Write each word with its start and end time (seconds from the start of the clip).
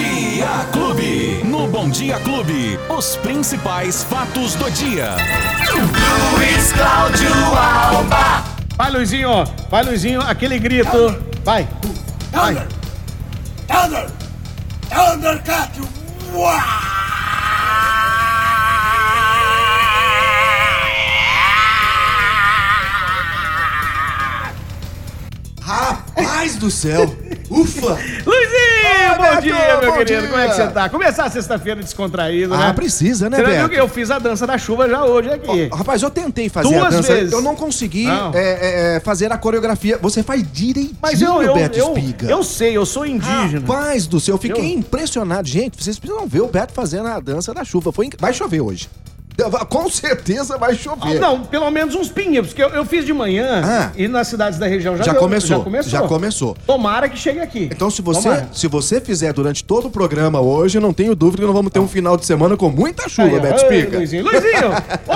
Dia 0.00 0.66
Clube. 0.72 1.42
No 1.44 1.66
Bom 1.66 1.90
Dia 1.90 2.18
Clube, 2.20 2.78
os 2.88 3.16
principais 3.16 4.02
fatos 4.02 4.54
do 4.54 4.70
dia. 4.70 5.10
Luiz 6.32 6.72
Cláudio 6.72 7.34
Alba. 7.54 8.42
Vai, 8.78 8.90
Luizinho, 8.92 9.44
vai, 9.68 9.84
Luizinho, 9.84 10.22
aquele 10.22 10.58
grito. 10.58 11.22
Vai. 11.44 11.68
Vai. 12.32 12.54
Thunder! 12.54 12.66
Thunder! 13.68 14.10
Thundercat! 14.88 15.70
Rapaz 25.60 26.56
do 26.56 26.70
céu! 26.70 27.14
Ufa! 27.50 27.98
Bom 29.34 29.40
dia, 29.40 29.54
meu 29.80 29.90
bom 29.92 29.98
querido. 29.98 30.20
dia. 30.20 30.28
Como 30.30 30.40
é 30.42 30.48
que 30.48 30.54
você 30.54 30.66
tá? 30.68 30.88
Começar 30.88 31.24
a 31.24 31.30
sexta-feira 31.30 31.82
descontraído, 31.82 32.56
né? 32.56 32.66
Ah, 32.68 32.74
precisa, 32.74 33.28
né, 33.30 33.36
Você 33.38 33.58
viu 33.58 33.68
que 33.68 33.76
eu 33.76 33.88
fiz 33.88 34.10
a 34.10 34.18
dança 34.18 34.46
da 34.46 34.58
chuva 34.58 34.88
já 34.88 35.04
hoje 35.04 35.30
aqui? 35.30 35.68
Ó, 35.72 35.76
Rapaz, 35.76 36.02
eu 36.02 36.10
tentei 36.10 36.48
fazer 36.48 36.68
Duas 36.74 36.84
a 36.86 36.90
dança, 36.90 37.14
vezes. 37.14 37.32
eu 37.32 37.40
não 37.40 37.54
consegui 37.56 38.04
Não. 38.06 38.32
é, 38.34 38.38
é, 38.38 38.96
é, 38.96 39.00
fazer 39.00 39.32
a 39.32 39.38
coreografia. 39.38 39.98
Você 40.02 40.22
faz 40.22 40.44
direitinho, 40.52 40.96
Mas 41.00 41.20
eu, 41.22 41.42
eu, 41.42 41.54
Beto 41.54 41.78
eu, 41.78 41.88
Espiga. 41.96 42.26
eu 42.30 42.42
sei, 42.42 42.76
eu 42.76 42.84
sou 42.86 43.06
indígena. 43.06 43.60
Rapaz 43.66 44.06
do 44.06 44.18
céu, 44.20 44.34
eu 44.34 44.38
fiquei 44.38 44.64
Eu- 44.74 44.78
impressionado. 44.78 45.46
Gente, 45.48 45.82
vocês 45.82 45.98
precisam 45.98 46.26
ver 46.26 46.40
o 46.40 46.48
Beto 46.48 46.72
fazendo 46.72 47.08
a 47.08 47.18
dança 47.20 47.52
da 47.54 47.64
chuva. 47.64 47.92
Foi 47.92 48.06
inc- 48.06 48.16
Vai 48.20 48.32
chover 48.32 48.60
hoje. 48.60 48.88
Com 49.68 49.88
certeza 49.88 50.58
vai 50.58 50.74
chover. 50.74 51.18
Não, 51.18 51.40
pelo 51.44 51.70
menos 51.70 51.94
uns 51.94 52.08
pinguinhos, 52.08 52.48
porque 52.48 52.62
eu, 52.62 52.68
eu 52.70 52.84
fiz 52.84 53.04
de 53.04 53.12
manhã 53.12 53.62
Ah. 53.64 53.90
e 53.96 54.06
nas 54.08 54.28
cidades 54.28 54.58
da 54.58 54.66
região 54.66 54.96
já, 54.96 55.04
Já 55.04 55.12
deu- 55.12 55.20
começou, 55.20 55.58
Já 55.58 55.64
começou. 55.64 55.90
já 55.90 56.02
começou. 56.02 56.56
Tomara 56.66 57.08
que 57.08 57.18
chegue 57.18 57.40
aqui. 57.40 57.68
Então, 57.72 57.90
se 57.90 58.02
você, 58.02 58.22
Tomara. 58.28 58.48
se 58.52 58.66
você 58.66 59.00
fizer 59.00 59.32
durante 59.32 59.64
todo 59.64 59.86
o 59.88 59.90
programa 59.90 60.40
hoje, 60.40 60.78
não 60.78 60.92
tenho 60.92 61.14
dúvida 61.14 61.42
que 61.42 61.46
nós 61.46 61.54
vamos 61.56 61.72
ter 61.72 61.78
um 61.80 61.88
final 61.88 62.16
de 62.16 62.26
semana 62.26 62.56
com 62.56 62.68
muita 62.70 63.08
chuva, 63.08 63.28
Aí. 63.36 63.40
Beto 63.40 63.62
Espiga. 63.62 63.96
Luizinho. 63.98 64.24
Luizinho, 64.24 64.70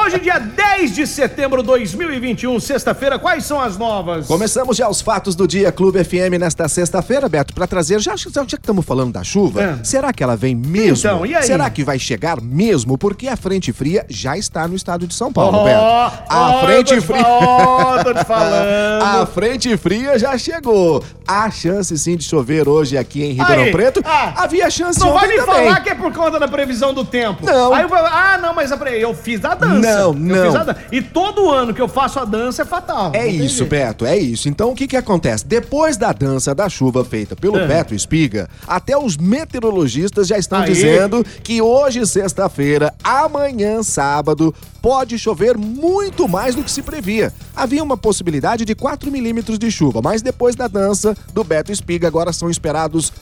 hoje, 0.05 0.19
dia 0.21 0.39
10 0.39 0.95
de 0.95 1.07
setembro 1.07 1.61
de 1.63 1.67
2021, 1.69 2.59
sexta-feira, 2.61 3.19
quais 3.19 3.45
são 3.45 3.61
as 3.61 3.77
novas? 3.77 4.27
Começamos 4.27 4.77
já 4.77 4.89
os 4.89 5.01
fatos 5.01 5.35
do 5.35 5.47
dia 5.47 5.71
Clube 5.73 6.03
FM 6.03 6.39
nesta 6.39 6.67
sexta-feira, 6.69 7.29
Beto, 7.29 7.53
pra 7.55 7.67
trazer. 7.67 8.01
Já, 8.01 8.17
já, 8.17 8.31
já 8.31 8.45
que 8.47 8.55
estamos 8.57 8.85
falando 8.85 9.13
da 9.13 9.23
chuva, 9.23 9.63
É. 9.63 9.85
será 9.85 10.13
que 10.13 10.23
ela 10.23 10.37
vem 10.37 10.55
mesmo? 10.55 10.97
Então, 10.99 11.27
e 11.27 11.35
aí? 11.35 11.43
Será 11.43 11.69
que 11.69 11.85
vai 11.85 11.99
chegar 11.99 12.41
mesmo? 12.41 12.97
Porque 12.97 13.29
a 13.29 13.37
frente 13.37 13.73
fria 13.73 14.04
já 14.09 14.37
está 14.37 14.67
no 14.69 14.75
estado 14.75 15.07
de 15.07 15.15
São 15.15 15.33
Paulo, 15.33 15.59
Ó, 15.59 15.65
Beto. 15.65 16.25
A 16.29 16.51
ó, 16.51 16.67
frente 16.67 17.01
fria. 17.01 17.23
ó, 17.27 18.03
tô 18.03 18.15
te 18.15 18.25
falando. 18.25 19.03
A 19.05 19.27
frente 19.27 19.77
fria 19.77 20.19
já 20.19 20.37
chegou. 20.39 21.03
Há 21.27 21.51
chance 21.51 21.97
sim 21.99 22.17
de 22.17 22.25
chover 22.25 22.69
hoje 22.69 22.99
aqui 22.99 23.23
em 23.23 23.33
Ribeirão 23.33 23.65
Aí, 23.65 23.73
Preto. 23.73 24.03
ah, 24.05 24.35
Havia 24.45 24.69
chance 24.71 24.99
Não 25.01 25.13
vai 25.13 25.25
ontem 25.25 25.39
me 25.39 25.47
também. 25.47 25.65
falar 25.67 25.81
que 25.81 25.89
é 25.91 25.95
por 25.95 26.13
conta 26.13 26.39
da 26.39 26.47
previsão 26.49 26.93
do 26.93 27.05
tempo. 27.05 27.45
Não. 27.47 27.73
Aí 27.73 27.87
ah, 27.91 28.39
não, 28.41 28.55
mas 28.55 28.71
eu 29.01 29.15
fiz 29.15 29.45
a 29.45 29.55
dança. 29.55 29.75
Não, 29.79 30.13
não. 30.13 30.45
fiz 30.47 30.55
a 30.55 30.65
dan- 30.65 30.77
E 30.93 31.01
todo 31.01 31.51
ano 31.51 31.73
que 31.73 31.81
eu 31.81 31.89
faço 31.89 32.19
a 32.21 32.25
dança 32.25 32.63
é 32.63 32.65
fatal. 32.65 33.11
É 33.15 33.25
Não 33.25 33.31
isso, 33.31 33.59
jeito. 33.59 33.71
Beto, 33.71 34.05
é 34.07 34.17
isso. 34.17 34.49
Então 34.49 34.71
o 34.71 34.75
que 34.75 34.87
que 34.87 34.97
acontece? 34.97 35.47
Depois 35.47 35.97
da 35.97 36.13
dança 36.13 36.55
da 36.55 36.69
chuva 36.69 37.05
feita 37.05 37.35
pelo 37.35 37.59
É. 37.59 37.67
Beto 37.67 37.95
Espiga, 37.95 38.49
até 38.67 38.97
os 38.97 39.17
meteorologistas 39.17 40.27
já 40.27 40.37
estão 40.37 40.61
Aí. 40.61 40.67
dizendo 40.67 41.25
que 41.43 41.63
hoje, 41.63 42.05
sexta-feira, 42.07 42.93
amanhã, 43.03 43.83
sábado, 43.95 44.53
pode 44.83 45.19
chover 45.19 45.57
muito 45.57 46.29
mais 46.29 46.55
do 46.55 46.65
que 46.65 46.71
se 46.71 46.83
previa. 46.83 47.33
Havia 47.55 47.83
uma 47.83 47.97
possibilidade 47.97 48.65
de 48.65 48.75
4 48.75 49.11
milímetros 49.11 49.59
de 49.59 49.71
chuva, 49.71 50.03
mas 50.03 50.21
depois 50.21 50.57
da 50.57 50.67
dança 50.67 51.17
do 51.33 51.45
Beto 51.45 51.71
Espiga, 51.71 52.09
agora 52.09 52.33
são 52.33 52.51
esperados 52.51 53.13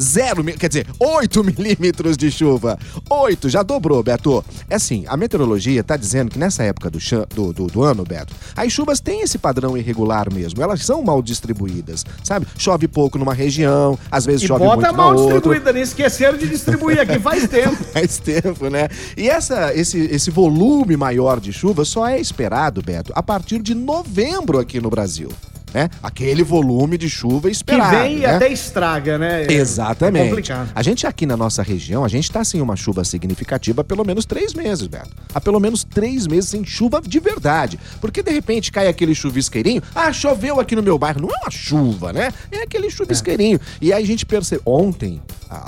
Zero, 0.00 0.42
mi- 0.42 0.54
quer 0.54 0.68
dizer, 0.68 0.86
8 0.98 1.42
milímetros 1.44 2.16
de 2.16 2.30
chuva. 2.30 2.78
8, 3.08 3.48
já 3.48 3.62
dobrou, 3.62 4.02
Beto. 4.02 4.44
É 4.68 4.74
assim, 4.76 5.04
a 5.06 5.16
meteorologia 5.16 5.82
tá 5.84 5.96
dizendo 5.96 6.30
que 6.30 6.38
nessa 6.38 6.62
época 6.62 6.90
do, 6.90 6.98
chan- 7.00 7.26
do, 7.34 7.52
do, 7.52 7.66
do 7.66 7.82
ano, 7.82 8.04
Beto, 8.04 8.34
as 8.56 8.72
chuvas 8.72 9.00
têm 9.00 9.20
esse 9.22 9.38
padrão 9.38 9.76
irregular 9.76 10.32
mesmo. 10.32 10.62
Elas 10.62 10.84
são 10.84 11.02
mal 11.02 11.22
distribuídas, 11.22 12.04
sabe? 12.24 12.46
Chove 12.58 12.88
pouco 12.88 13.18
numa 13.18 13.34
região, 13.34 13.98
às 14.10 14.24
vezes 14.26 14.42
E 14.42 14.46
chove 14.46 14.64
bota 14.64 14.76
muito 14.76 14.90
na 14.90 14.96
mal 14.96 15.10
outra. 15.16 15.34
distribuída, 15.34 15.72
nem 15.72 15.82
esqueceram 15.82 16.36
de 16.38 16.48
distribuir 16.48 17.00
aqui 17.00 17.18
faz 17.18 17.46
tempo. 17.48 17.76
Faz 17.92 18.18
tempo, 18.18 18.68
né? 18.68 18.88
E 19.16 19.28
essa, 19.28 19.72
esse, 19.74 19.98
esse 19.98 20.30
volume 20.30 20.96
maior 20.96 21.38
de 21.40 21.52
chuva 21.52 21.84
só 21.84 22.08
é 22.08 22.20
esperado, 22.20 22.82
Beto, 22.82 23.12
a 23.14 23.22
partir 23.22 23.60
de 23.62 23.74
novembro 23.74 24.58
aqui 24.58 24.80
no 24.80 24.90
Brasil. 24.90 25.30
Né? 25.72 25.88
Aquele 26.02 26.42
volume 26.42 26.98
de 26.98 27.08
chuva 27.08 27.48
Que 27.48 27.54
esperado. 27.54 27.96
vem 27.98 28.16
e 28.18 28.20
né? 28.20 28.34
até 28.36 28.48
estraga, 28.52 29.16
né? 29.16 29.44
É- 29.44 29.52
Exatamente. 29.52 30.22
É 30.24 30.28
complicado. 30.28 30.70
A 30.74 30.82
gente 30.82 31.06
aqui 31.06 31.24
na 31.24 31.36
nossa 31.36 31.62
região, 31.62 32.04
a 32.04 32.08
gente 32.08 32.30
tá 32.30 32.44
sem 32.44 32.60
uma 32.60 32.76
chuva 32.76 33.04
significativa 33.04 33.80
há 33.80 33.84
pelo 33.84 34.04
menos 34.04 34.24
três 34.24 34.52
meses, 34.54 34.86
Beto. 34.86 35.10
Há 35.34 35.40
pelo 35.40 35.58
menos 35.58 35.84
três 35.84 36.26
meses 36.26 36.50
sem 36.50 36.64
chuva 36.64 37.00
de 37.00 37.18
verdade. 37.20 37.78
Porque 38.00 38.22
de 38.22 38.30
repente 38.30 38.70
cai 38.70 38.86
aquele 38.88 39.14
chuvisqueirinho. 39.14 39.82
Ah, 39.94 40.12
choveu 40.12 40.60
aqui 40.60 40.76
no 40.76 40.82
meu 40.82 40.98
bairro. 40.98 41.20
Não 41.22 41.30
é 41.30 41.38
uma 41.42 41.50
chuva, 41.50 42.12
né? 42.12 42.32
É 42.50 42.62
aquele 42.62 42.90
chuvisqueirinho. 42.90 43.58
E 43.80 43.92
aí 43.92 44.02
a 44.02 44.06
gente 44.06 44.26
percebe. 44.26 44.62
Ontem, 44.66 45.20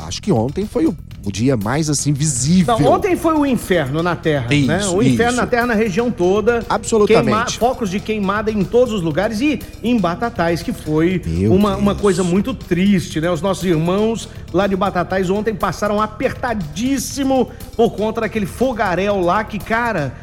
acho 0.06 0.20
que 0.22 0.30
ontem 0.32 0.66
foi 0.66 0.86
o, 0.86 0.96
o 1.24 1.30
dia 1.32 1.56
mais 1.56 1.88
assim 1.90 2.12
visível. 2.12 2.78
Não, 2.78 2.92
ontem 2.92 3.16
foi 3.16 3.34
o 3.34 3.44
inferno 3.46 4.02
na 4.02 4.14
Terra, 4.16 4.52
Isso, 4.54 4.66
né? 4.66 4.86
O 4.88 5.02
inferno 5.02 5.32
isso. 5.32 5.40
na 5.40 5.46
Terra 5.46 5.66
na 5.66 5.74
região 5.74 6.10
toda. 6.10 6.64
Absolutamente. 6.68 7.24
Queima- 7.24 7.46
focos 7.50 7.90
de 7.90 8.00
queimada 8.00 8.50
em 8.50 8.64
todos 8.64 8.92
os 8.92 9.02
lugares 9.02 9.40
e 9.40 9.60
em 9.82 9.98
Batatais, 9.98 10.62
que 10.62 10.72
foi 10.72 11.22
Meu 11.26 11.52
uma, 11.54 11.70
Deus. 11.70 11.82
uma 11.82 11.94
coisa 11.94 12.22
muito 12.22 12.52
triste, 12.54 13.20
né? 13.20 13.30
Os 13.30 13.40
nossos 13.42 13.64
irmãos 13.64 14.28
lá 14.52 14.66
de 14.66 14.76
Batatais 14.76 15.30
ontem 15.30 15.54
passaram 15.54 16.00
apertadíssimo 16.00 17.50
por 17.76 17.90
conta 17.92 18.22
daquele 18.22 18.46
fogaréu 18.46 19.20
lá 19.20 19.44
que, 19.44 19.58
cara... 19.58 20.14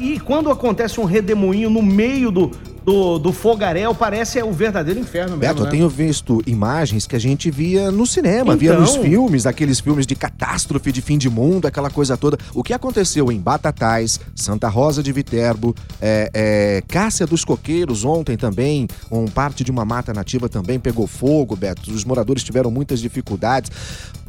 E 0.00 0.20
quando 0.20 0.50
acontece 0.52 1.00
um 1.00 1.04
redemoinho 1.04 1.68
no 1.68 1.82
meio 1.82 2.30
do, 2.30 2.52
do, 2.84 3.18
do 3.18 3.32
fogaréu, 3.32 3.94
parece 3.94 4.38
é 4.38 4.44
o 4.44 4.52
verdadeiro 4.52 5.00
inferno 5.00 5.36
mesmo, 5.36 5.54
Beto, 5.54 5.60
eu 5.60 5.64
né? 5.64 5.70
tenho 5.70 5.88
visto 5.88 6.42
imagens 6.46 7.06
que 7.06 7.16
a 7.16 7.18
gente 7.18 7.50
via 7.50 7.90
no 7.90 8.06
cinema, 8.06 8.54
Então. 8.54 8.58
via 8.58 8.78
nos 8.78 8.96
filmes, 8.96 9.46
aqueles 9.46 9.80
filmes 9.80 10.06
de 10.06 10.14
catástrofe, 10.14 10.92
de 10.92 11.00
fim 11.00 11.16
de 11.16 11.30
mundo, 11.30 11.66
aquela 11.66 11.88
coisa 11.88 12.16
toda. 12.16 12.38
O 12.52 12.62
que 12.62 12.74
aconteceu 12.74 13.32
em 13.32 13.40
Batatais, 13.40 14.20
Santa 14.34 14.68
Rosa 14.68 15.02
de 15.02 15.12
Viterbo, 15.12 15.74
é, 16.00 16.30
é, 16.34 16.82
Cássia 16.86 17.26
dos 17.26 17.44
Coqueiros 17.44 18.04
ontem 18.04 18.36
também, 18.36 18.86
um 19.10 19.24
parte 19.26 19.64
de 19.64 19.70
uma 19.70 19.84
mata 19.84 20.12
nativa 20.12 20.48
também 20.48 20.78
pegou 20.78 21.06
fogo, 21.06 21.56
Beto. 21.56 21.90
Os 21.90 22.04
moradores 22.04 22.44
tiveram 22.44 22.70
muitas 22.70 23.00
dificuldades. 23.00 23.70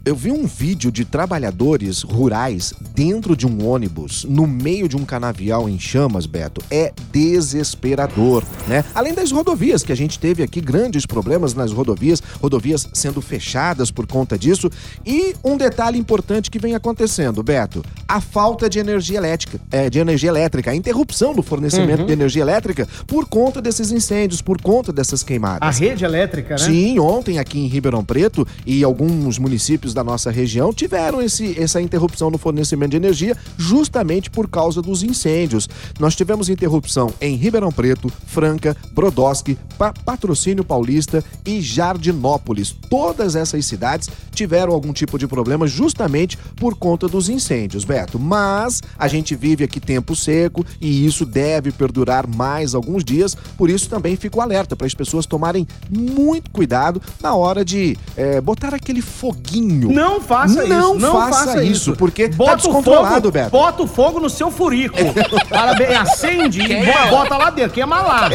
Eu 0.06 0.16
vi 0.16 0.32
um 0.32 0.46
vídeo 0.46 0.92
de 0.92 1.04
trabalhadores 1.04 2.04
rurais 2.04 2.76
dentro 2.94 3.36
de 3.36 3.48
um 3.48 3.68
ônibus, 3.68 4.24
no 4.30 4.46
meio 4.46 4.88
de 4.88 4.96
um 4.96 5.04
canavial 5.04 5.68
em 5.68 5.80
chamas, 5.80 6.28
Beto. 6.28 6.62
É 6.70 6.94
desesperador, 7.12 8.44
né? 8.68 8.86
Além 8.94 9.16
das 9.16 9.32
rodovias, 9.32 9.82
que 9.82 9.92
a 9.92 9.96
gente 9.96 10.20
teve 10.20 10.44
aqui 10.44 10.62
grandes 10.62 11.08
problemas 11.08 11.56
nas 11.56 11.72
rodovias, 11.72 12.22
rodovias 12.40 12.88
sendo 12.94 13.20
fechadas 13.20 13.90
por 13.90 14.06
conta 14.06 14.38
disso. 14.38 14.70
E 15.04 15.34
um 15.44 15.58
detalhe 15.58 15.98
importante 15.98 16.52
que 16.52 16.60
vem 16.60 16.76
acontecendo, 16.76 17.42
Beto: 17.42 17.84
a 18.08 18.22
falta 18.22 18.70
de 18.70 18.78
energia 18.78 19.18
elétrica, 19.18 19.60
é, 19.72 19.90
de 19.90 19.98
energia 19.98 20.30
elétrica, 20.30 20.70
a 20.70 20.76
interrupção 20.76 21.34
do 21.34 21.42
fornecimento 21.42 22.02
Uhum. 22.02 22.06
de 22.06 22.14
energia 22.14 22.44
elétrica 22.44 22.88
por 23.08 23.26
conta 23.26 23.60
desses 23.60 23.92
incêndios, 23.92 24.40
por 24.40 24.62
conta 24.62 24.94
dessas 24.94 25.24
queimadas. 25.24 25.68
A 25.68 25.72
rede 25.72 26.06
elétrica, 26.06 26.52
né? 26.52 26.58
Sim, 26.60 27.00
ontem 27.00 27.40
aqui 27.40 27.58
em 27.58 27.66
Ribeirão 27.66 28.06
Preto 28.06 28.48
e 28.68 28.84
alguns 28.84 29.40
municípios 29.40 29.95
da 29.96 30.04
nossa 30.04 30.30
região 30.30 30.72
tiveram 30.74 31.22
esse, 31.22 31.60
essa 31.60 31.82
interrupção 31.82 32.30
no 32.30 32.38
fornecimento 32.38 32.92
de 32.92 32.98
energia 32.98 33.36
justamente 33.58 34.30
por 34.30 34.48
causa 34.48 34.82
dos 34.82 35.02
incêndios. 35.02 35.68
Nós 36.00 36.16
tivemos 36.16 36.50
interrupção 36.50 37.14
em 37.20 37.36
Ribeirão 37.36 37.72
Preto, 37.72 38.12
Franca, 38.28 38.76
Brodowski, 38.92 39.58
Pa- 39.78 39.94
Patrocínio 40.06 40.64
Paulista 40.64 41.24
e 41.46 41.62
Jardinópolis. 41.62 42.76
Todas 42.90 43.36
essas 43.36 43.66
cidades 43.66 44.10
tiveram 44.34 44.74
algum 44.74 44.92
tipo 44.92 45.18
de 45.18 45.26
problema 45.28 45.66
justamente 45.66 46.38
por 46.58 46.76
conta 46.76 47.08
dos 47.08 47.30
incêndios, 47.30 47.86
Beto. 47.86 48.20
Mas 48.20 48.84
a 49.00 49.08
gente 49.08 49.34
vive 49.34 49.64
aqui 49.64 49.80
tempo 49.80 50.16
seco 50.16 50.66
e 50.82 51.06
isso 51.06 51.26
deve 51.26 51.72
perdurar 51.72 52.28
mais 52.28 52.76
alguns 52.76 53.04
dias, 53.04 53.34
por 53.58 53.70
isso 53.70 53.90
também 53.90 54.18
fico 54.18 54.42
alerta 54.42 54.76
para 54.76 54.86
as 54.86 54.94
pessoas 54.94 55.26
tomarem 55.26 55.66
muito 55.90 56.52
cuidado 56.52 57.02
na 57.22 57.34
hora 57.34 57.64
de 57.64 57.98
é, 58.18 58.42
botar 58.42 58.74
aquele 58.76 59.02
foguinho. 59.02 59.85
Não 59.92 60.20
faça 60.22 60.64
Não 60.66 60.96
isso. 60.96 61.00
Não 61.00 61.14
faça 61.14 61.46
faça, 61.46 61.64
isso, 61.64 61.72
isso. 61.72 61.96
porque 61.96 62.30
tá 62.30 62.36
bota 62.36 62.54
o 62.54 62.58
descontrolado, 62.58 63.16
fogo, 63.16 63.32
Beto. 63.32 63.50
Bota 63.52 63.84
o 63.84 63.88
fogo 63.88 64.20
no 64.20 64.30
seu 64.30 64.52
furico. 64.52 64.98
Parabéns, 65.50 65.98
acende 66.00 66.62
e 66.62 66.86
bo- 66.86 67.10
bota 67.10 67.38
lá 67.38 67.50
dentro. 67.50 67.72
Queima 67.74 68.02
lá. 68.02 68.30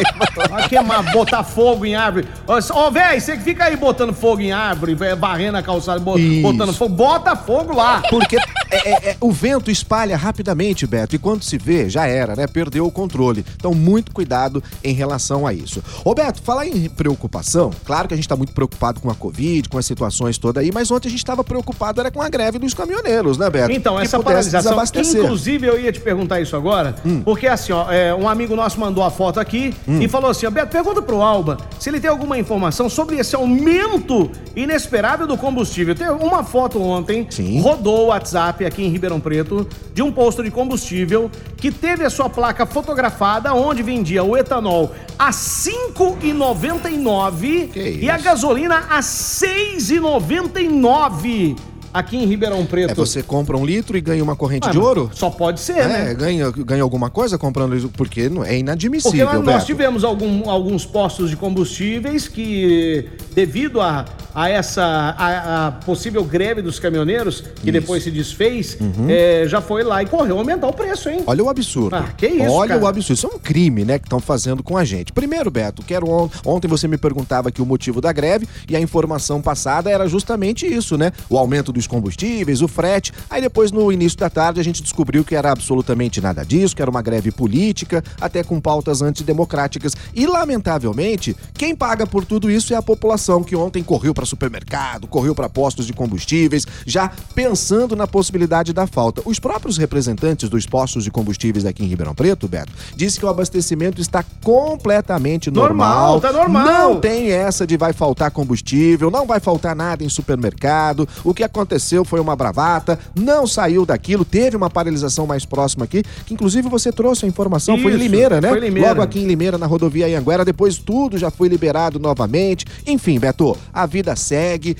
Vai 0.49 0.67
queimar, 0.67 1.11
botar 1.11 1.43
fogo 1.43 1.85
em 1.85 1.95
árvore. 1.95 2.27
Ô, 2.47 2.53
Ô, 2.79 2.91
velho, 2.91 3.19
você 3.21 3.37
que 3.37 3.43
fica 3.43 3.65
aí 3.65 3.75
botando 3.77 4.13
fogo 4.13 4.41
em 4.41 4.51
árvore, 4.51 4.95
vé, 4.95 5.15
varrendo 5.15 5.57
a 5.57 5.63
calçada, 5.63 5.99
bo- 5.99 6.17
Isso. 6.17 6.41
botando 6.41 6.73
fogo, 6.73 6.93
bota 6.95 7.35
fogo 7.35 7.75
lá. 7.75 8.01
Porque 8.09 8.37
é, 8.71 9.09
é, 9.09 9.17
o 9.19 9.31
vento 9.31 9.69
espalha 9.69 10.15
rapidamente, 10.15 10.87
Beto, 10.87 11.15
e 11.15 11.19
quando 11.19 11.43
se 11.43 11.57
vê, 11.57 11.89
já 11.89 12.05
era, 12.05 12.35
né? 12.35 12.47
Perdeu 12.47 12.85
o 12.85 12.91
controle. 12.91 13.45
Então, 13.55 13.73
muito 13.73 14.11
cuidado 14.11 14.63
em 14.83 14.93
relação 14.93 15.45
a 15.45 15.53
isso. 15.53 15.83
Ô, 16.03 16.15
Beto, 16.15 16.41
falar 16.41 16.67
em 16.67 16.89
preocupação, 16.89 17.71
claro 17.85 18.07
que 18.07 18.13
a 18.13 18.17
gente 18.17 18.27
tá 18.27 18.35
muito 18.35 18.53
preocupado 18.53 18.99
com 18.99 19.09
a 19.09 19.15
Covid, 19.15 19.67
com 19.69 19.77
as 19.77 19.85
situações 19.85 20.37
todas 20.37 20.63
aí, 20.63 20.71
mas 20.71 20.89
ontem 20.89 21.07
a 21.07 21.11
gente 21.11 21.19
estava 21.19 21.43
preocupado 21.43 21.99
era 21.99 22.09
com 22.09 22.21
a 22.21 22.29
greve 22.29 22.57
dos 22.59 22.73
caminhoneiros, 22.73 23.37
né, 23.37 23.49
Beto? 23.49 23.71
Então, 23.71 23.97
que 23.97 24.03
essa 24.03 24.19
paralisação, 24.19 24.81
inclusive 24.95 25.67
eu 25.67 25.79
ia 25.79 25.91
te 25.91 25.99
perguntar 25.99 26.39
isso 26.39 26.55
agora, 26.55 26.95
hum. 27.05 27.21
porque 27.23 27.47
assim, 27.47 27.73
ó, 27.73 27.91
é, 27.91 28.13
um 28.13 28.27
amigo 28.27 28.55
nosso 28.55 28.79
mandou 28.79 29.03
a 29.03 29.11
foto 29.11 29.39
aqui 29.39 29.73
hum. 29.87 30.01
e 30.01 30.07
falou 30.07 30.31
assim, 30.31 30.45
ó, 30.45 30.49
Beto, 30.49 30.71
pergunta 30.71 31.01
pro 31.01 31.21
Alba 31.21 31.57
se 31.79 31.89
ele 31.89 31.99
tem 31.99 32.09
alguma 32.09 32.37
informação 32.37 32.89
sobre 32.89 33.17
esse 33.17 33.35
aumento 33.35 34.31
inesperável 34.55 35.27
do 35.27 35.37
combustível. 35.37 35.95
Tem 35.95 36.09
uma 36.09 36.43
foto 36.43 36.81
ontem, 36.81 37.27
Sim. 37.29 37.59
rodou 37.61 38.05
o 38.05 38.07
WhatsApp 38.07 38.60
aqui 38.65 38.83
em 38.83 38.89
Ribeirão 38.89 39.19
Preto, 39.19 39.67
de 39.93 40.01
um 40.01 40.11
posto 40.11 40.43
de 40.43 40.49
combustível 40.51 41.29
que 41.57 41.71
teve 41.71 42.05
a 42.05 42.09
sua 42.09 42.29
placa 42.29 42.65
fotografada 42.65 43.53
onde 43.53 43.83
vendia 43.83 44.23
o 44.23 44.37
etanol 44.37 44.91
a 45.17 45.25
R$ 45.27 45.31
5,99 45.31 48.01
e 48.01 48.09
a 48.09 48.17
gasolina 48.17 48.85
a 48.89 48.97
R$ 48.97 49.01
6,99 49.01 51.55
aqui 51.93 52.17
em 52.17 52.25
Ribeirão 52.25 52.65
Preto. 52.65 52.91
É, 52.91 52.95
você 52.95 53.21
compra 53.21 53.57
um 53.57 53.65
litro 53.65 53.97
e 53.97 54.01
ganha 54.01 54.23
uma 54.23 54.35
corrente 54.35 54.67
ah, 54.67 54.71
de 54.71 54.79
ouro? 54.79 55.09
Só 55.13 55.29
pode 55.29 55.59
ser, 55.59 55.77
é, 55.77 55.87
né? 55.87 56.13
Ganha, 56.13 56.51
ganha 56.51 56.83
alguma 56.83 57.09
coisa 57.09 57.37
comprando 57.37 57.75
isso, 57.75 57.89
porque 57.89 58.31
é 58.45 58.57
inadmissível. 58.57 59.27
Porque 59.27 59.37
nós, 59.37 59.55
nós 59.55 59.65
tivemos 59.65 60.03
algum, 60.03 60.49
alguns 60.49 60.85
postos 60.85 61.29
de 61.29 61.35
combustíveis 61.35 62.27
que, 62.27 63.09
devido 63.33 63.81
a, 63.81 64.05
a 64.33 64.49
essa 64.49 64.83
a, 64.83 65.67
a 65.67 65.71
possível 65.71 66.23
greve 66.23 66.61
dos 66.61 66.79
caminhoneiros, 66.79 67.41
que 67.41 67.63
isso. 67.63 67.71
depois 67.71 68.03
se 68.03 68.11
desfez, 68.11 68.77
uhum. 68.79 69.07
é, 69.09 69.45
já 69.47 69.59
foi 69.59 69.83
lá 69.83 70.01
e 70.01 70.05
correu 70.05 70.37
aumentar 70.37 70.67
o 70.67 70.73
preço, 70.73 71.09
hein? 71.09 71.23
Olha 71.27 71.43
o 71.43 71.49
absurdo. 71.49 71.95
Ah, 71.95 72.09
que 72.17 72.27
isso, 72.27 72.51
Olha 72.51 72.69
cara. 72.69 72.83
o 72.83 72.87
absurdo. 72.87 73.17
Isso 73.17 73.27
é 73.27 73.35
um 73.35 73.39
crime, 73.39 73.83
né, 73.83 73.99
que 73.99 74.05
estão 74.05 74.19
fazendo 74.19 74.63
com 74.63 74.77
a 74.77 74.85
gente. 74.85 75.11
Primeiro, 75.11 75.51
Beto, 75.51 75.83
quero 75.83 76.09
on... 76.09 76.29
ontem 76.45 76.67
você 76.67 76.87
me 76.87 76.97
perguntava 76.97 77.49
aqui 77.49 77.61
o 77.61 77.65
motivo 77.65 77.99
da 77.99 78.13
greve 78.13 78.47
e 78.69 78.75
a 78.75 78.79
informação 78.79 79.41
passada 79.41 79.89
era 79.89 80.07
justamente 80.07 80.65
isso, 80.65 80.97
né? 80.97 81.11
O 81.29 81.37
aumento 81.37 81.71
do 81.73 81.81
dos 81.81 81.87
combustíveis, 81.87 82.61
o 82.61 82.67
frete. 82.67 83.11
Aí 83.29 83.41
depois, 83.41 83.71
no 83.71 83.91
início 83.91 84.17
da 84.17 84.29
tarde, 84.29 84.59
a 84.59 84.63
gente 84.63 84.81
descobriu 84.83 85.25
que 85.25 85.35
era 85.35 85.51
absolutamente 85.51 86.21
nada 86.21 86.45
disso, 86.45 86.75
que 86.75 86.81
era 86.81 86.91
uma 86.91 87.01
greve 87.01 87.31
política, 87.31 88.03
até 88.19 88.43
com 88.43 88.61
pautas 88.61 89.01
antidemocráticas. 89.01 89.95
E, 90.13 90.27
lamentavelmente, 90.27 91.35
quem 91.53 91.75
paga 91.75 92.05
por 92.05 92.23
tudo 92.23 92.49
isso 92.49 92.73
é 92.73 92.77
a 92.77 92.81
população, 92.81 93.43
que 93.43 93.55
ontem 93.55 93.83
correu 93.83 94.13
para 94.21 94.25
supermercado, 94.25 95.07
correu 95.07 95.33
para 95.33 95.49
postos 95.49 95.87
de 95.87 95.93
combustíveis, 95.93 96.65
já 96.85 97.11
pensando 97.33 97.95
na 97.95 98.05
possibilidade 98.05 98.71
da 98.71 98.85
falta. 98.85 99.21
Os 99.25 99.39
próprios 99.39 99.77
representantes 99.77 100.47
dos 100.47 100.65
postos 100.65 101.03
de 101.03 101.11
combustíveis 101.11 101.65
aqui 101.65 101.83
em 101.83 101.87
Ribeirão 101.87 102.13
Preto, 102.13 102.47
Beto, 102.47 102.71
disse 102.95 103.19
que 103.19 103.25
o 103.25 103.29
abastecimento 103.29 103.99
está 103.99 104.23
completamente 104.43 105.49
normal. 105.49 106.19
Normal, 106.19 106.21
tá 106.21 106.31
normal. 106.31 106.65
Não 106.65 106.99
tem 106.99 107.31
essa 107.31 107.65
de 107.65 107.77
vai 107.77 107.93
faltar 107.93 108.29
combustível, 108.31 109.09
não 109.09 109.25
vai 109.25 109.39
faltar 109.39 109.75
nada 109.75 110.03
em 110.03 110.09
supermercado. 110.09 111.07
O 111.23 111.33
que 111.33 111.43
acontece 111.43 111.71
aconteceu 111.71 112.03
foi 112.03 112.19
uma 112.19 112.35
bravata, 112.35 112.99
não 113.15 113.47
saiu 113.47 113.85
daquilo, 113.85 114.25
teve 114.25 114.55
uma 114.55 114.69
paralisação 114.69 115.25
mais 115.25 115.45
próxima 115.45 115.85
aqui, 115.85 116.03
que 116.25 116.33
inclusive 116.33 116.67
você 116.69 116.91
trouxe 116.91 117.25
a 117.25 117.27
informação, 117.27 117.75
Isso, 117.75 117.83
foi 117.83 117.93
em 117.93 117.97
Limeira, 117.97 118.41
né? 118.41 118.49
Foi 118.49 118.59
Limeira. 118.59 118.89
Logo 118.89 119.01
aqui 119.01 119.19
em 119.19 119.25
Limeira, 119.25 119.57
na 119.57 119.65
rodovia 119.65 120.07
Anhanguera, 120.07 120.43
depois 120.43 120.77
tudo 120.77 121.17
já 121.17 121.31
foi 121.31 121.47
liberado 121.47 121.99
novamente. 121.99 122.65
Enfim, 122.85 123.19
Beto, 123.19 123.57
a 123.73 123.85
vida 123.85 124.10
segue. 124.15 124.75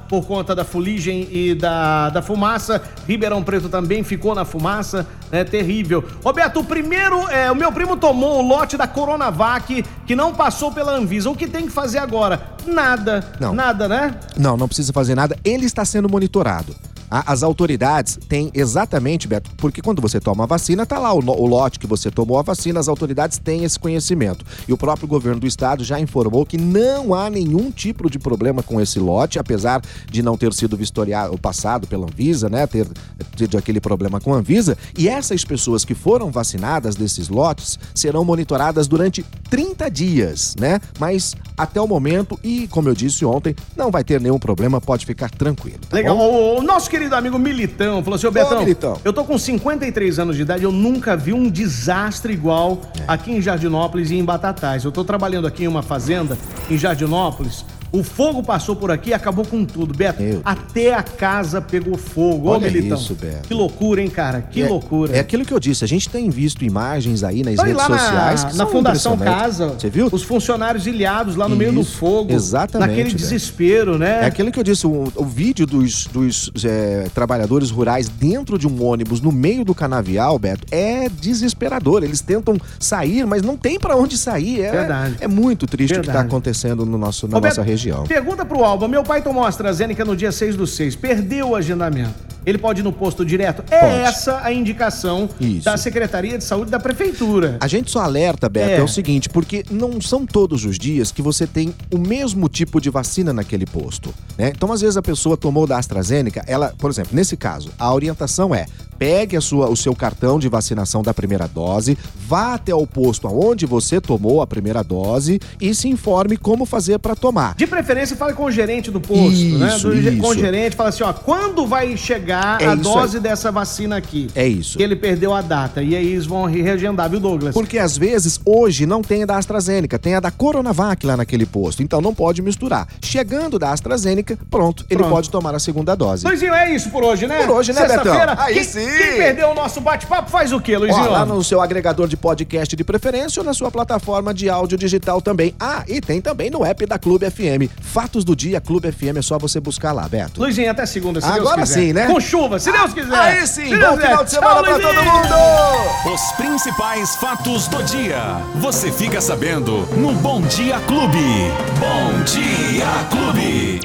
por 0.08 0.26
conta 0.26 0.56
da 0.56 0.64
fuligem 0.64 1.28
e 1.32 1.56
da, 1.56 2.10
da 2.10 2.22
fumaça. 2.22 2.82
Ribeirão 3.08 3.44
Preto 3.44 3.70
também 3.70 4.04
ficou 4.04 4.36
na 4.36 4.46
fumaça, 4.46 5.08
né? 5.32 5.44
Terrível. 5.44 6.04
Ô 6.24 6.32
Beto, 6.32 6.60
o 6.60 6.64
primeiro, 6.64 7.28
é, 7.30 7.52
o 7.52 7.56
meu 7.56 7.72
primo 7.72 7.98
tomou 7.98 8.40
o 8.40 8.48
lote 8.48 8.78
da 8.78 8.88
Coronavac 8.88 9.84
que 10.06 10.16
não 10.16 10.34
passou 10.34 10.72
pela 10.72 10.96
Anvisa. 10.96 11.30
O 11.30 11.36
que 11.36 11.48
tem 11.48 11.66
que 11.66 11.72
fazer 11.72 12.00
agora? 12.00 12.42
Nada. 12.66 13.24
Não. 13.40 13.54
Nada, 13.54 13.88
né? 13.88 14.16
Não, 14.38 14.56
não 14.56 14.68
precisa 14.68 14.94
fazer 14.94 15.16
nada. 15.16 15.38
Ele 15.44 15.66
está 15.66 15.84
sendo 15.84 16.10
monitorado. 16.10 16.76
As 17.25 17.43
autoridades 17.43 18.17
têm 18.27 18.50
exatamente, 18.55 19.27
Beto, 19.27 19.51
porque 19.58 19.84
quando 19.84 20.01
você 20.01 20.20
toma 20.20 20.46
a 20.46 20.48
vacina, 20.48 20.84
tá 20.84 20.98
lá 20.98 21.13
o, 21.13 21.20
o 21.20 21.46
lote 21.46 21.77
que 21.77 21.86
você 21.86 22.10
tomou 22.10 22.39
a 22.39 22.41
vacina, 22.41 22.79
as 22.79 22.88
autoridades 22.88 23.38
têm 23.38 23.63
esse 23.63 23.77
conhecimento. 23.77 24.43
E 24.67 24.74
o 24.74 24.77
próprio 24.77 25.08
governo 25.08 25.39
do 25.39 25.46
estado 25.46 25.84
já 25.84 26.00
informou 26.00 26.43
que 26.43 26.58
não 26.58 27.13
há 27.13 27.29
nenhum 27.29 27.70
tipo 27.70 28.10
de 28.10 28.17
problema 28.17 28.63
com 28.63 28.82
esse 28.82 29.00
lote, 29.00 29.38
apesar 29.38 29.82
de 30.10 30.24
não 30.24 30.36
ter 30.36 30.51
sido 30.53 30.75
vistoriado, 30.75 31.38
passado 31.38 31.86
pela 31.86 32.05
Anvisa, 32.05 32.50
né? 32.50 32.65
Ter 32.65 32.88
tido 33.36 33.60
aquele 33.60 33.79
problema 33.79 34.20
com 34.20 34.34
a 34.34 34.38
Anvisa. 34.38 34.75
E 34.98 35.08
essas 35.08 35.46
pessoas 35.46 35.86
que 35.86 35.93
foram 35.93 36.32
vacinadas 36.32 36.96
desses 36.96 37.29
lotes 37.29 37.77
serão 37.93 38.25
monitoradas 38.25 38.88
durante 38.88 39.24
30 39.51 39.91
dias, 39.91 40.55
né? 40.60 40.79
Mas 41.00 41.36
até 41.57 41.79
o 41.81 41.88
momento, 41.88 42.39
e 42.43 42.67
como 42.67 42.89
eu 42.89 42.93
disse 42.93 43.24
ontem, 43.25 43.55
não 43.75 43.91
vai 43.91 44.03
ter 44.03 44.19
nenhum 44.19 44.39
problema, 44.39 44.79
pode 44.81 45.05
ficar 45.05 45.29
tranquilo. 45.29 45.79
tá 45.89 45.95
Legal. 45.98 46.17
O, 46.17 46.60
o 46.60 46.62
nosso 46.63 46.89
querido 46.89 47.15
amigo 47.15 47.38
Militão 47.38 48.03
falou 48.03 48.15
assim: 48.15 48.27
Ô 48.27 48.31
Betão, 48.31 48.60
Militão. 48.60 48.98
eu 49.03 49.13
tô 49.13 49.24
com 49.24 49.38
53 49.38 50.19
anos 50.19 50.36
de 50.36 50.41
idade, 50.43 50.63
eu 50.63 50.72
nunca 50.72 51.15
vi 51.15 51.33
um 51.33 51.50
desastre 51.50 52.33
igual 52.33 52.81
É. 53.00 53.03
aqui 53.07 53.31
em 53.31 53.41
Jardinópolis 53.41 54.12
e 54.12 54.15
em 54.15 54.24
Batatais. 54.24 54.83
Eu 54.83 54.91
tô 54.91 55.03
trabalhando 55.03 55.48
aqui 55.48 55.63
em 55.63 55.67
uma 55.67 55.81
fazenda 55.83 56.38
em 56.69 56.77
Jardinópolis. 56.77 57.65
O 57.94 58.02
fogo 58.02 58.42
passou 58.42 58.76
por 58.76 58.90
aqui 58.90 59.12
e 59.12 59.14
acabou 59.14 59.46
com 59.46 59.64
tudo. 59.64 59.94
Beto, 59.96 60.20
Meu 60.20 60.32
Deus. 60.32 60.42
até 60.44 60.96
a 60.96 61.04
casa 61.04 61.62
pegou 61.62 61.96
fogo. 61.96 62.50
Ô, 62.50 62.54
Olha 62.54 62.68
Militão. 62.72 62.98
isso, 62.98 63.14
Beto. 63.14 63.48
Que 63.48 63.54
loucura, 63.54 64.02
hein, 64.02 64.10
cara? 64.10 64.42
Que 64.42 64.64
É- 64.64 64.68
loucura. 64.68 65.16
É 65.16 65.20
aquilo 65.20 65.46
que 65.46 65.54
eu 65.54 65.60
disse, 65.60 65.84
a 65.84 65.88
gente 65.88 66.10
tem 66.10 66.28
visto 66.28 66.66
imagens 66.66 67.24
aí 67.24 67.44
nas 67.44 67.54
e 67.54 67.62
redes 67.62 67.76
lá 67.76 67.88
na, 67.90 68.00
sociais. 68.00 68.44
que 68.46 68.50
na 68.58 68.64
são 68.66 68.68
Fundação. 68.72 69.16
Casa, 69.18 69.68
Você 69.78 69.92
viu? 69.92 70.10
os 70.12 70.24
funcionários 70.24 70.88
ilhados 70.88 71.36
lá 71.36 71.48
no 71.48 71.56
meio 71.56 71.72
do 71.72 71.82
Isso, 71.82 71.96
fogo. 71.98 72.34
exatamente, 72.34 72.88
Naquele 72.90 73.10
velho. 73.10 73.16
desespero, 73.16 73.98
né? 74.00 74.22
É 74.24 74.26
aquilo 74.26 74.52
que 74.52 74.60
eu 74.60 74.64
disse, 74.64 74.88
o, 74.88 75.12
o 75.16 75.24
vídeo 75.26 75.68
dos, 75.68 76.08
dos 76.08 76.52
é, 76.66 77.06
trabalhadores 77.14 77.70
rurais 77.70 78.10
dentro 78.10 78.58
de 78.58 78.68
um 78.68 78.84
ônibus 78.84 79.22
no 79.22 79.32
meio 79.32 79.64
do 79.64 79.76
canavial, 79.76 80.40
Beto, 80.40 80.66
é 80.72 81.08
desesperador. 81.10 82.04
Eles 82.04 82.22
tentam 82.22 82.58
sair, 82.80 83.24
mas 83.28 83.44
não 83.44 83.56
tem 83.56 83.78
pra 83.80 83.96
onde 83.96 84.18
sair. 84.18 84.62
É, 84.62 84.72
Verdade. 84.72 85.16
é 85.20 85.28
muito 85.28 85.68
triste 85.68 85.92
o 85.94 86.00
que 86.02 86.08
tá 86.08 86.14
Verdade. 86.14 86.28
acontecendo 86.28 86.86
no 86.88 86.98
nosso, 86.98 87.28
na 87.28 87.38
Ô, 87.38 87.40
nossa 87.42 87.58
Beto, 87.62 87.70
região. 87.70 87.83
Pergunta 88.08 88.46
pro 88.46 88.63
Alba. 88.63 88.88
Meu 88.88 89.04
pai 89.04 89.22
tomou 89.22 89.44
AstraZeneca 89.46 90.04
no 90.06 90.16
dia 90.16 90.32
6 90.32 90.56
do 90.56 90.66
6. 90.68 90.96
Perdeu 90.96 91.50
o 91.50 91.56
agendamento. 91.56 92.13
Ele 92.46 92.58
pode 92.58 92.82
ir 92.82 92.84
no 92.84 92.92
posto 92.92 93.25
direto? 93.25 93.63
É 93.72 93.80
Pode. 93.80 93.94
essa 94.02 94.42
a 94.44 94.52
indicação 94.52 95.30
Isso. 95.40 95.63
da 95.63 95.78
Secretaria 95.78 96.38
de 96.38 96.44
Saúde 96.44 96.70
da 96.70 96.78
Prefeitura. 96.78 97.58
A 97.62 97.68
gente 97.70 97.90
só 97.90 98.02
alerta, 98.02 98.50
Beto, 98.50 98.70
É. 98.70 98.75
é. 98.80 98.84
o 98.84 98.88
seguinte, 98.88 99.30
porque 99.30 99.63
não 99.72 100.02
são 100.02 100.25
todos 100.25 100.66
os 100.66 100.78
dias 100.78 101.10
que 101.10 101.22
você 101.22 101.48
tem 101.48 101.74
o 101.90 101.98
mesmo 101.98 102.50
tipo 102.50 102.82
de 102.82 102.90
vacina 102.90 103.32
naquele 103.32 103.66
posto, 103.66 104.13
né? 104.38 104.52
Então, 104.54 104.74
às 104.74 104.82
vezes, 104.82 104.98
a 104.98 105.02
pessoa 105.02 105.38
tomou 105.38 105.66
da 105.66 105.78
AstraZeneca, 105.78 106.44
ela, 106.46 106.74
por 106.78 106.92
exemplo, 106.92 107.16
nesse 107.16 107.38
caso, 107.38 107.70
a 107.80 107.94
orientação 107.94 108.54
é 108.54 108.66
pegue 109.03 109.36
a 109.36 109.41
sua, 109.41 109.67
o 109.69 109.75
seu 109.75 109.93
cartão 109.93 110.39
de 110.39 110.48
vacinação 110.48 111.01
da 111.03 111.13
primeira 111.13 111.45
dose, 111.45 111.98
vá 112.25 112.53
até 112.53 112.74
o 112.74 112.88
posto 112.88 113.27
aonde 113.27 113.65
você 113.65 114.00
tomou 114.00 114.41
a 114.41 114.48
primeira 114.48 114.81
dose 114.81 115.39
e 115.60 115.75
se 115.75 115.89
informe 115.89 116.38
como 116.38 116.65
fazer 116.65 117.00
para 117.00 117.13
tomar. 117.13 117.53
De 117.55 117.67
preferência, 117.67 118.15
fale 118.15 118.33
com 118.33 118.45
o 118.45 118.51
gerente 118.51 118.89
do 118.89 119.01
posto, 119.01 119.43
né? 119.57 119.75
Isso, 119.75 119.89
Do, 119.89 120.01
ge- 120.01 120.15
Com 120.17 120.27
o 120.27 120.31
isso. 120.31 120.39
gerente, 120.41 120.75
fala 120.77 120.88
assim, 120.88 121.03
ó, 121.03 121.12
quando 121.12 121.67
vai 121.67 121.98
chegar 121.98 122.62
É 122.62 122.67
a 122.67 122.74
isso 122.75 122.83
dose 122.83 123.19
dessa 123.19 123.51
vacina 123.51 123.98
aqui? 123.98 124.27
É 124.33 124.48
isso. 124.48 124.77
Que 124.77 124.83
ele 124.83 124.95
perdeu 124.95 125.33
a 125.33 125.41
data. 125.41 125.83
E 125.83 125.95
aí 125.98 126.07
eles 126.13 126.25
vão 126.25 126.45
reagendar, 126.45 127.10
viu, 127.10 127.19
Douglas? 127.19 127.53
Porque 127.53 127.77
às 127.77 127.98
vezes 127.98 128.39
hoje 128.45 128.86
não 128.86 129.01
tem 129.01 129.24
a 129.24 129.25
da 129.25 129.38
AstraZeneca, 129.38 130.00
tem 130.00 130.15
a 130.15 130.22
da 130.22 130.31
Coronavac 130.31 131.05
lá 131.05 131.17
naquele 131.17 131.45
posto. 131.45 131.83
Então 131.83 132.00
não 132.00 132.13
pode 132.13 132.41
misturar. 132.41 132.88
Chegando 133.01 133.60
da 133.60 133.72
AstraZeneca, 133.72 134.38
pronto, 134.50 134.86
ele 134.89 135.00
Pronto. 135.00 135.12
pode 135.13 135.29
tomar 135.29 135.53
a 135.53 135.60
segunda 135.60 135.93
dose. 135.93 136.25
Luizinho, 136.25 136.53
é 136.53 136.74
isso 136.74 136.89
por 136.89 137.03
hoje, 137.03 137.27
né? 137.27 137.45
Por 137.45 137.55
hoje, 137.55 137.74
né. 137.74 137.86
Betão? 137.88 138.13
Aí 138.38 138.53
Quem, 138.53 138.63
sim. 138.63 138.93
Quem 138.98 139.18
perdeu 139.18 139.50
o 139.50 139.54
nosso 139.56 139.80
bate-papo 139.82 140.30
faz 140.30 140.52
o 140.52 140.60
quê, 140.60 140.78
Luizinho? 140.78 141.06
Ó, 141.06 141.10
lá 141.12 141.26
no 141.26 141.44
seu 141.44 141.62
agregador 141.62 142.08
de 142.08 142.16
podcast 142.18 142.76
de 142.76 142.84
preferência 142.84 143.40
ou 143.42 143.46
na 143.46 143.54
sua 143.54 143.70
plataforma 143.72 144.34
de 144.34 144.50
áudio 144.50 144.78
digital 144.78 145.22
também. 145.22 145.54
Ah, 145.60 145.84
e 145.88 146.00
tem 146.02 146.22
também 146.22 146.50
no 146.50 146.64
app 146.66 146.86
da 146.86 146.98
Clube 147.00 147.30
FM. 147.30 147.70
Fatos 147.82 148.24
do 148.24 148.36
dia, 148.36 148.60
Clube 148.62 148.92
FM, 148.92 149.18
é 149.18 149.22
só 149.22 149.38
você 149.38 149.60
buscar 149.60 149.92
lá, 149.92 150.08
Beto. 150.08 150.40
Luizinho, 150.42 150.70
até 150.72 150.86
segunda, 150.86 151.20
se 151.22 151.28
Agora 151.28 151.58
Deus 151.58 151.70
quiser. 151.70 151.80
sim, 151.88 151.94
né? 151.94 152.08
Com 152.08 152.20
chuva, 152.20 152.60
se 152.60 152.72
Deus 152.72 152.94
quiser. 152.94 153.16
Aí 153.16 153.48
sim, 153.48 153.66
Se 153.68 153.70
bom 153.76 153.78
Deus 153.80 153.96
final 154.02 154.18
quiser. 154.18 154.24
de 154.26 154.32
semana 154.32 154.54
Tchau, 154.56 154.64
pra 154.64 154.74
todo 154.80 154.94
Luizinho. 154.96 155.14
mundo! 155.14 156.14
Os 156.14 156.32
principais 156.34 157.16
fatos 157.16 157.68
do 157.68 157.84
dia. 157.84 158.38
Você 158.56 158.92
fica 158.92 159.22
sabendo 159.22 159.88
no 159.98 160.12
Bom 160.14 160.42
Dia 160.42 160.80
Clube. 160.82 161.52
Bom 161.80 162.24
Dia 162.24 162.86
Clube. 163.10 163.82